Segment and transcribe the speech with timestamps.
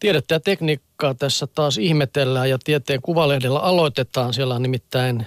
[0.00, 4.34] Tiedettä ja tekniikkaa tässä taas ihmetellään ja tieteen kuvalehdellä aloitetaan.
[4.34, 5.26] Siellä on nimittäin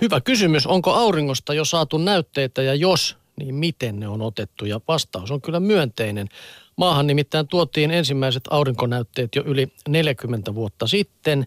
[0.00, 4.64] hyvä kysymys, onko auringosta jo saatu näytteitä ja jos, niin miten ne on otettu?
[4.64, 6.28] Ja vastaus on kyllä myönteinen.
[6.76, 11.46] Maahan nimittäin tuotiin ensimmäiset aurinkonäytteet jo yli 40 vuotta sitten,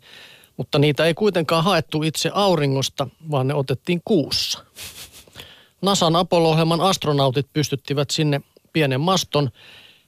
[0.58, 4.60] mutta niitä ei kuitenkaan haettu itse auringosta, vaan ne otettiin kuussa.
[5.82, 8.42] NASAn Apollo-ohjelman astronautit pystyttivät sinne
[8.74, 9.50] pienen maston,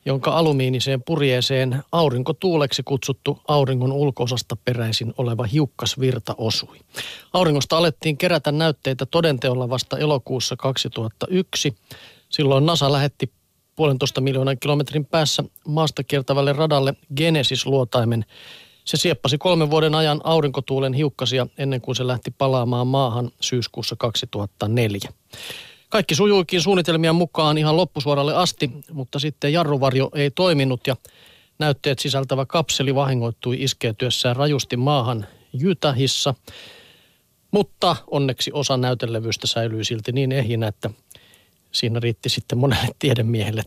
[0.08, 6.78] jonka alumiiniseen purjeeseen aurinkotuuleksi kutsuttu auringon ulkoosasta peräisin oleva hiukkasvirta osui.
[7.34, 11.76] Auringosta alettiin kerätä näytteitä todenteolla vasta elokuussa 2001.
[12.30, 13.32] Silloin NASA lähetti
[13.76, 18.26] puolentoista miljoonan kilometrin päässä maasta kiertävälle radalle Genesis-luotaimen.
[18.86, 25.10] Se sieppasi kolmen vuoden ajan aurinkotuulen hiukkasia ennen kuin se lähti palaamaan maahan syyskuussa 2004.
[25.90, 30.96] Kaikki sujuikin suunnitelmien mukaan ihan loppusuoralle asti, mutta sitten jarruvarjo ei toiminut ja
[31.60, 36.34] näytteet sisältävä kapseli vahingoittui iskeytyessään rajusti maahan Jytähissa.
[37.52, 40.90] Mutta onneksi osa näytelevystä säilyi silti niin ehinä, että
[41.72, 43.64] siinä riitti sitten monelle tiedemiehelle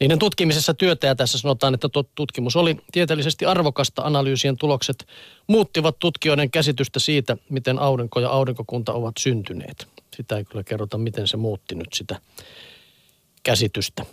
[0.00, 4.02] niiden tutkimisessa työtä ja tässä sanotaan, että tutkimus oli tieteellisesti arvokasta.
[4.02, 5.06] Analyysien tulokset
[5.46, 9.88] muuttivat tutkijoiden käsitystä siitä, miten aurinko ja aurinkokunta ovat syntyneet.
[10.16, 12.20] Sitä ei kyllä kerrota, miten se muutti nyt sitä
[13.42, 14.06] käsitystä.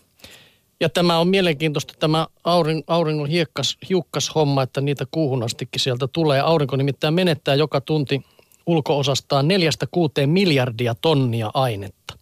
[0.79, 6.07] Ja tämä on mielenkiintoista tämä aurin, auringon hiekkas, hiukkas homma, että niitä kuuhun astikin sieltä
[6.07, 6.39] tulee.
[6.39, 8.21] Aurinko nimittäin menettää joka tunti
[8.65, 12.20] ulkoosastaan neljästä kuuteen miljardia tonnia ainetta.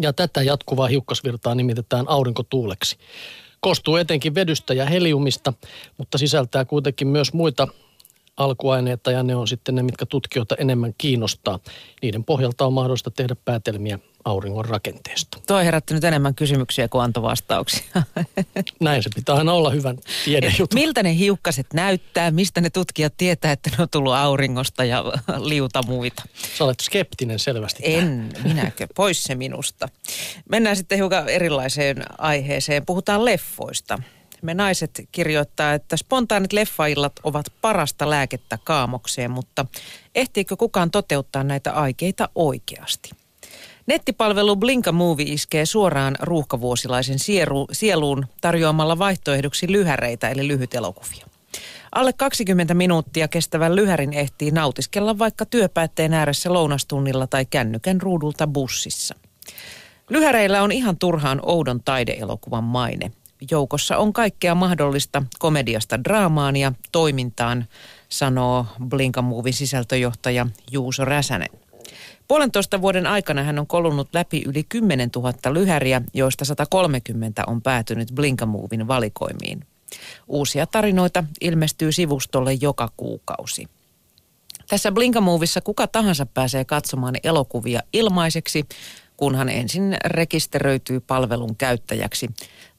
[0.00, 2.96] Ja tätä jatkuvaa hiukkasvirtaa nimitetään aurinkotuuleksi.
[3.60, 5.52] Koostuu etenkin vedystä ja heliumista,
[5.98, 7.68] mutta sisältää kuitenkin myös muita
[8.36, 11.58] alkuaineita ja ne on sitten ne, mitkä tutkijoita enemmän kiinnostaa.
[12.02, 15.38] Niiden pohjalta on mahdollista tehdä päätelmiä auringon rakenteesta.
[15.46, 17.84] Tuo herätti nyt enemmän kysymyksiä kuin antoi vastauksia.
[18.80, 20.74] Näin se pitää aina olla hyvän tiedejuttu.
[20.80, 22.30] Miltä ne hiukkaset näyttää?
[22.30, 25.04] Mistä ne tutkijat tietää, että ne on tullut auringosta ja
[25.50, 26.22] liuta muita?
[26.58, 27.82] Sä olet skeptinen selvästi.
[27.86, 28.86] En, minäkö.
[28.94, 29.88] Pois se minusta.
[30.48, 32.86] Mennään sitten hiukan erilaiseen aiheeseen.
[32.86, 33.98] Puhutaan leffoista
[34.42, 39.66] me naiset kirjoittaa, että spontaanit leffaillat ovat parasta lääkettä kaamokseen, mutta
[40.14, 43.10] ehtiikö kukaan toteuttaa näitä aikeita oikeasti?
[43.86, 47.18] Nettipalvelu Blinka Movie iskee suoraan ruuhkavuosilaisen
[47.72, 51.26] sieluun tarjoamalla vaihtoehdoksi lyhäreitä eli lyhytelokuvia.
[51.94, 59.14] Alle 20 minuuttia kestävän lyhärin ehtii nautiskella vaikka työpäätteen ääressä lounastunnilla tai kännykän ruudulta bussissa.
[60.10, 63.12] Lyhäreillä on ihan turhaan oudon taideelokuvan maine.
[63.50, 67.66] Joukossa on kaikkea mahdollista komediasta draamaan ja toimintaan,
[68.08, 71.48] sanoo Blinka Movin sisältöjohtaja Juuso Räsänen.
[72.32, 78.08] Puolentoista vuoden aikana hän on kolunut läpi yli 10 000 lyhäriä, joista 130 on päätynyt
[78.14, 79.66] Blinkamovin valikoimiin.
[80.28, 83.66] Uusia tarinoita ilmestyy sivustolle joka kuukausi.
[84.68, 88.64] Tässä Blinkamovissa kuka tahansa pääsee katsomaan elokuvia ilmaiseksi,
[89.16, 92.30] kunhan ensin rekisteröityy palvelun käyttäjäksi.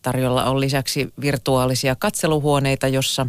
[0.01, 3.27] Tarjolla on lisäksi virtuaalisia katseluhuoneita, jossa,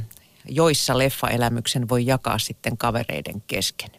[0.48, 3.90] joissa leffaelämyksen voi jakaa sitten kavereiden kesken.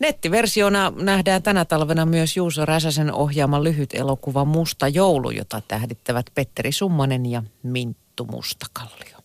[0.00, 6.72] Nettiversiona nähdään tänä talvena myös Juuso Räsäsen ohjaama lyhyt elokuva Musta joulu, jota tähdittävät Petteri
[6.72, 9.18] Summanen ja Minttu Mustakallio.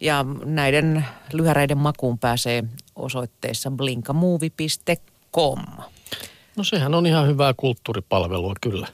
[0.00, 2.64] Ja näiden lyhäreiden makuun pääsee
[2.96, 5.62] osoitteessa blinkamovie.com.
[6.56, 8.88] No sehän on ihan hyvää kulttuuripalvelua kyllä.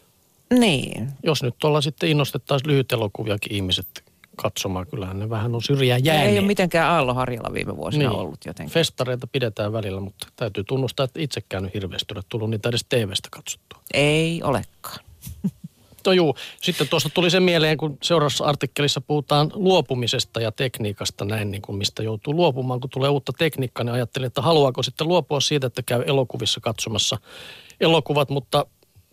[0.58, 1.08] Niin.
[1.22, 4.86] Jos nyt tuolla sitten innostettaisiin lyhytelokuviakin ihmiset katsomaan.
[4.86, 6.30] Kyllähän ne vähän on syrjään jääneet.
[6.30, 8.18] Ei ole mitenkään aalloharjalla viime vuosina niin.
[8.18, 8.74] ollut jotenkin.
[8.74, 13.28] Festareita pidetään välillä, mutta täytyy tunnustaa, että itsekään nyt hirveästi ole tullut niitä edes TV-stä
[13.30, 13.80] katsottua.
[13.94, 15.04] Ei olekaan.
[16.06, 21.50] No juu, sitten tuosta tuli se mieleen, kun seuraavassa artikkelissa puhutaan luopumisesta ja tekniikasta näin,
[21.50, 22.80] niin kuin mistä joutuu luopumaan.
[22.80, 27.18] Kun tulee uutta tekniikkaa, niin ajattelin, että haluaako sitten luopua siitä, että käy elokuvissa katsomassa
[27.80, 28.66] elokuvat, mutta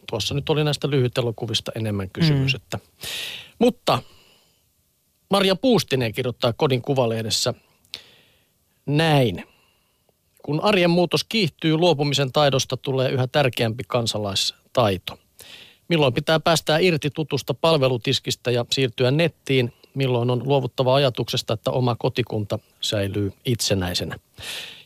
[0.09, 2.53] tuossa nyt oli näistä lyhytelokuvista enemmän kysymys.
[2.53, 2.55] Mm.
[2.55, 2.79] Että.
[3.59, 3.99] Mutta
[5.29, 7.53] Maria Puustinen kirjoittaa kodin kuvalehdessä
[8.85, 9.43] näin.
[10.43, 15.19] Kun arjen muutos kiihtyy, luopumisen taidosta tulee yhä tärkeämpi kansalaistaito.
[15.87, 21.95] Milloin pitää päästää irti tutusta palvelutiskistä ja siirtyä nettiin, milloin on luovuttava ajatuksesta, että oma
[21.95, 24.19] kotikunta säilyy itsenäisenä.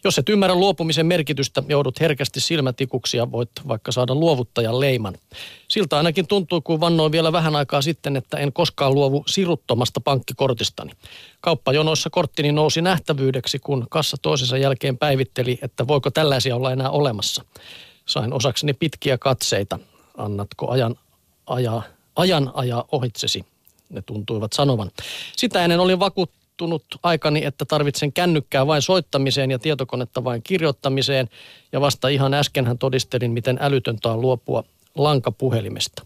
[0.04, 5.18] Jos et ymmärrä luopumisen merkitystä, joudut herkästi silmätikuksi ja voit vaikka saada luovuttajan leiman.
[5.68, 10.92] Siltä ainakin tuntuu, kun vannoin vielä vähän aikaa sitten, että en koskaan luovu siruttomasta pankkikortistani.
[11.42, 17.46] Kauppajonoissa korttini nousi nähtävyydeksi, kun kassa toisensa jälkeen päivitteli, että voiko tällaisia olla enää olemassa.
[18.06, 19.80] Sain osakseni pitkiä katseita.
[20.18, 20.96] Annatko ajan
[21.46, 21.84] ajaa,
[22.16, 23.46] ajan ajaa ohitsesi?
[23.94, 24.92] Ne tuntuivat sanovan.
[25.38, 31.30] Sitä ennen olin vakuuttunut aikani, että tarvitsen kännykkää vain soittamiseen ja tietokonetta vain kirjoittamiseen.
[31.72, 34.64] Ja vasta ihan äskenhän todistelin, miten älytöntä on luopua
[34.96, 36.06] lankapuhelimesta.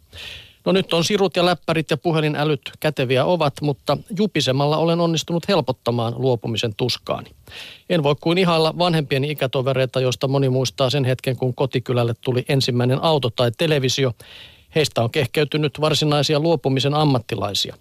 [0.65, 6.13] No nyt on sirut ja läppärit ja puhelinälyt käteviä ovat, mutta jupisemalla olen onnistunut helpottamaan
[6.17, 7.29] luopumisen tuskaani.
[7.89, 13.03] En voi kuin ihailla vanhempieni ikätovereita, joista moni muistaa sen hetken, kun kotikylälle tuli ensimmäinen
[13.03, 14.13] auto tai televisio.
[14.75, 17.75] Heistä on kehkeytynyt varsinaisia luopumisen ammattilaisia.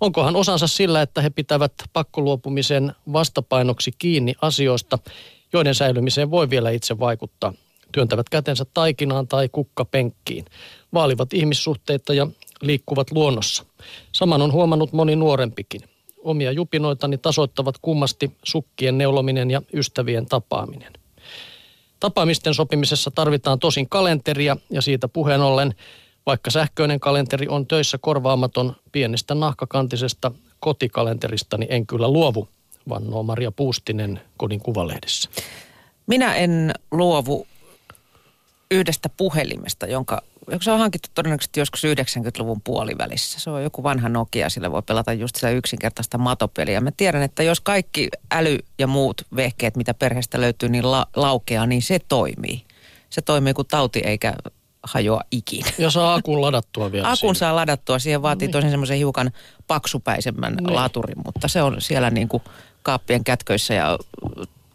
[0.00, 4.98] Onkohan osansa sillä, että he pitävät pakkoluopumisen vastapainoksi kiinni asioista,
[5.52, 7.52] joiden säilymiseen voi vielä itse vaikuttaa
[7.92, 10.44] työntävät kätensä taikinaan tai kukkapenkkiin,
[10.94, 12.26] vaalivat ihmissuhteita ja
[12.60, 13.64] liikkuvat luonnossa.
[14.12, 15.80] Saman on huomannut moni nuorempikin.
[16.18, 20.92] Omia jupinoitani tasoittavat kummasti sukkien neulominen ja ystävien tapaaminen.
[22.00, 25.74] Tapaamisten sopimisessa tarvitaan tosin kalenteria ja siitä puheen ollen,
[26.26, 32.48] vaikka sähköinen kalenteri on töissä korvaamaton pienestä nahkakantisesta kotikalenteristani en kyllä luovu,
[32.88, 35.30] vannoo Maria Puustinen kodin kuvalehdessä.
[36.06, 37.46] Minä en luovu
[38.70, 40.22] yhdestä puhelimesta, jonka
[40.60, 43.40] se on hankittu todennäköisesti joskus 90-luvun puolivälissä.
[43.40, 46.80] Se on joku vanha Nokia, sillä voi pelata just sitä yksinkertaista matopeliä.
[46.80, 51.66] Mä tiedän, että jos kaikki äly ja muut vehkeet, mitä perheestä löytyy, niin la- laukeaa,
[51.66, 52.64] niin se toimii.
[53.10, 54.34] Se toimii kuin tauti eikä
[54.86, 55.70] hajoa ikinä.
[55.78, 57.34] Ja saa akun ladattua vielä Akun siinä.
[57.34, 58.52] saa ladattua, siihen vaatii Niin.
[58.52, 59.30] tosin semmoisen hiukan
[59.66, 60.74] paksupäisemmän Niin.
[60.74, 62.42] laturin, mutta se on siellä niin kuin
[62.82, 63.98] kaappien kätköissä ja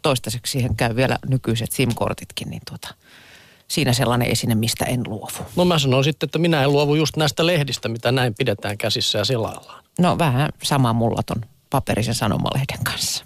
[0.02, 2.94] toistaiseksi siihen käy vielä nykyiset SIM-kortitkin, niin tuota,
[3.68, 5.46] siinä sellainen esine, mistä en luovu.
[5.56, 9.18] No mä sanon sitten, että minä en luovu just näistä lehdistä, mitä näin pidetään käsissä
[9.18, 9.84] ja selaillaan.
[10.00, 13.20] No vähän sama mulla ton paperisen sanomalehden kanssa.